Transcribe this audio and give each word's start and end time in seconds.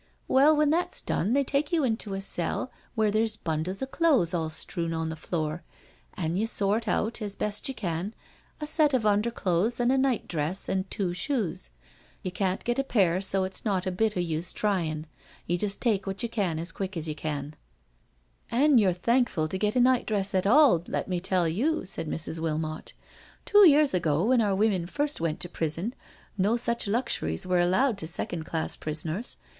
"Well, 0.27 0.57
when 0.57 0.71
that's 0.71 0.99
done 0.99 1.33
they 1.33 1.43
take 1.43 1.71
you 1.71 1.83
into 1.83 2.15
a 2.15 2.21
cell 2.21 2.71
where 2.95 3.11
there's 3.11 3.35
bundles 3.35 3.83
of 3.83 3.91
clothes 3.91 4.33
all 4.33 4.49
strewn 4.49 4.93
on 4.95 5.09
the 5.09 5.15
floor, 5.15 5.61
an' 6.15 6.35
you 6.37 6.47
sort 6.47 6.87
out, 6.87 7.21
as 7.21 7.35
best 7.35 7.67
you 7.69 7.75
can, 7.75 8.15
a 8.59 8.65
set 8.65 8.95
of 8.95 9.05
underclothes 9.05 9.79
and 9.79 9.91
a 9.91 9.99
nightdress 9.99 10.67
and 10.67 10.89
two 10.89 11.13
shoes— 11.13 11.69
you 12.23 12.31
can't 12.31 12.63
get 12.63 12.79
a 12.79 12.83
pair, 12.83 13.21
so 13.21 13.43
it's 13.43 13.63
not 13.63 13.85
a 13.85 13.91
bit 13.91 14.17
o' 14.17 14.21
use 14.21 14.53
tryin'. 14.53 15.05
You 15.45 15.59
just 15.59 15.79
take 15.83 16.07
what 16.07 16.23
you 16.23 16.29
can 16.29 16.57
as 16.57 16.71
quick 16.71 16.97
as 16.97 17.07
you 17.07 17.13
can/' 17.13 17.53
"* 17.97 18.49
CANTERBURY 18.49 18.49
TALES 18.49 18.59
117 18.71 18.71
*' 18.71 18.71
An' 18.71 18.77
you*re 18.79 18.93
thankful 18.93 19.47
to 19.49 19.57
get 19.59 19.75
a 19.75 19.79
nightdress 19.79 20.33
at 20.33 20.47
all, 20.47 20.83
let 20.87 21.07
me 21.09 21.19
tell 21.19 21.45
you/' 21.47 21.85
said 21.85 22.09
Mrs. 22.09 22.39
Wilmot. 22.39 22.93
Two 23.45 23.69
years 23.69 23.93
ago, 23.93 24.25
when 24.25 24.41
our 24.41 24.55
women 24.55 24.87
first 24.87 25.21
went 25.21 25.39
to 25.41 25.47
prison, 25.47 25.93
no 26.39 26.57
such 26.57 26.87
luxuries 26.87 27.45
were 27.45 27.59
allowed 27.59 27.99
to 27.99 28.07
second 28.07 28.45
class 28.45 28.75
prisoners. 28.75 29.37